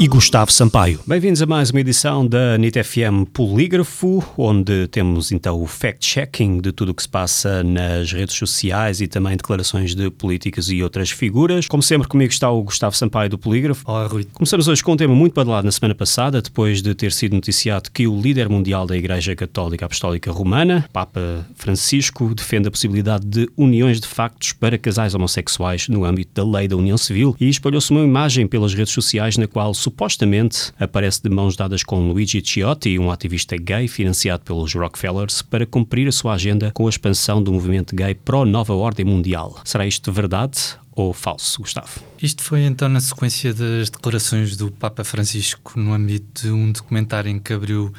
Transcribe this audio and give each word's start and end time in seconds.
e 0.00 0.06
Gustavo 0.06 0.52
Sampaio. 0.52 1.00
Bem-vindos 1.04 1.42
a 1.42 1.46
mais 1.46 1.70
uma 1.70 1.80
edição 1.80 2.24
da 2.24 2.56
NIT 2.56 2.84
FM 2.84 3.26
Polígrafo, 3.32 4.22
onde 4.36 4.86
temos 4.86 5.32
então 5.32 5.60
o 5.60 5.66
fact-checking 5.66 6.60
de 6.60 6.70
tudo 6.70 6.90
o 6.90 6.94
que 6.94 7.02
se 7.02 7.08
passa 7.08 7.64
nas 7.64 8.12
redes 8.12 8.36
sociais 8.36 9.00
e 9.00 9.08
também 9.08 9.36
declarações 9.36 9.96
de 9.96 10.08
políticas 10.08 10.68
e 10.68 10.84
outras 10.84 11.10
figuras. 11.10 11.66
Como 11.66 11.82
sempre, 11.82 12.06
comigo 12.06 12.32
está 12.32 12.48
o 12.48 12.62
Gustavo 12.62 12.94
Sampaio 12.94 13.28
do 13.28 13.36
Polígrafo. 13.36 13.82
Olá, 13.90 14.06
Rui. 14.06 14.24
Começamos 14.32 14.68
hoje 14.68 14.84
com 14.84 14.92
um 14.92 14.96
tema 14.96 15.16
muito 15.16 15.34
badalado 15.34 15.64
na 15.64 15.72
semana 15.72 15.96
passada, 15.96 16.40
depois 16.40 16.80
de 16.80 16.94
ter 16.94 17.10
sido 17.10 17.34
noticiado 17.34 17.90
que 17.90 18.06
o 18.06 18.20
líder 18.20 18.48
mundial 18.48 18.86
da 18.86 18.96
Igreja 18.96 19.34
Católica 19.34 19.86
Apostólica 19.86 20.30
Romana, 20.30 20.88
Papa 20.92 21.44
Francisco, 21.56 22.32
defende 22.36 22.68
a 22.68 22.70
possibilidade 22.70 23.26
de 23.26 23.50
uniões 23.56 24.00
de 24.00 24.06
factos 24.06 24.52
para 24.52 24.78
casais 24.78 25.12
homossexuais 25.12 25.88
no 25.88 26.04
âmbito 26.04 26.30
da 26.34 26.48
lei 26.48 26.68
da 26.68 26.76
União 26.76 26.96
Civil 26.96 27.34
e 27.40 27.48
espalhou-se 27.48 27.90
uma 27.90 28.04
imagem 28.04 28.46
pelas 28.46 28.72
redes 28.72 28.92
sociais 28.92 29.36
na 29.36 29.48
qual 29.48 29.74
supostamente 29.88 30.70
aparece 30.78 31.22
de 31.22 31.30
mãos 31.30 31.56
dadas 31.56 31.82
com 31.82 32.12
Luigi 32.12 32.42
Ciotti, 32.44 32.98
um 32.98 33.10
ativista 33.10 33.56
gay 33.56 33.88
financiado 33.88 34.44
pelos 34.44 34.74
Rockefellers, 34.74 35.40
para 35.40 35.64
cumprir 35.64 36.06
a 36.06 36.12
sua 36.12 36.34
agenda 36.34 36.70
com 36.72 36.86
a 36.86 36.90
expansão 36.90 37.42
do 37.42 37.50
movimento 37.50 37.96
gay 37.96 38.14
pró-nova 38.14 38.74
ordem 38.74 39.06
mundial. 39.06 39.58
Será 39.64 39.86
isto 39.86 40.12
verdade 40.12 40.58
ou 40.94 41.14
falso, 41.14 41.62
Gustavo? 41.62 42.02
Isto 42.22 42.42
foi 42.42 42.64
então 42.64 42.86
na 42.86 43.00
sequência 43.00 43.54
das 43.54 43.88
declarações 43.88 44.58
do 44.58 44.70
Papa 44.70 45.04
Francisco 45.04 45.80
no 45.80 45.94
âmbito 45.94 46.42
de 46.42 46.50
um 46.50 46.70
documentário 46.70 47.30
em 47.30 47.38
que 47.38 47.54
abriu 47.54 47.90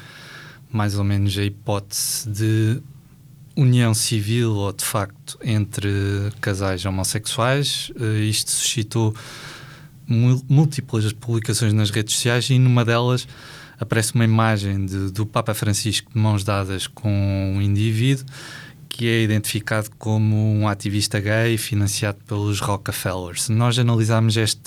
mais 0.70 0.96
ou 0.96 1.02
menos 1.02 1.36
a 1.36 1.42
hipótese 1.42 2.30
de 2.30 2.80
união 3.56 3.92
civil 3.94 4.54
ou 4.54 4.72
de 4.72 4.84
facto 4.84 5.36
entre 5.42 5.90
casais 6.40 6.84
homossexuais. 6.84 7.90
Uh, 7.98 8.20
isto 8.20 8.52
suscitou 8.52 9.12
múltiplas 10.10 11.12
publicações 11.12 11.72
nas 11.72 11.90
redes 11.90 12.14
sociais 12.14 12.50
e 12.50 12.58
numa 12.58 12.84
delas 12.84 13.26
aparece 13.78 14.14
uma 14.14 14.24
imagem 14.24 14.84
de, 14.84 15.10
do 15.10 15.24
Papa 15.24 15.54
Francisco 15.54 16.12
de 16.12 16.18
mãos 16.18 16.44
dadas 16.44 16.86
com 16.86 17.10
um 17.56 17.62
indivíduo 17.62 18.26
que 18.90 19.08
é 19.08 19.22
identificado 19.22 19.88
como 19.98 20.36
um 20.36 20.68
ativista 20.68 21.18
gay 21.20 21.56
financiado 21.56 22.18
pelos 22.26 22.60
Rockefellers. 22.60 23.48
Nós 23.48 23.78
analisámos 23.78 24.36
esta 24.36 24.60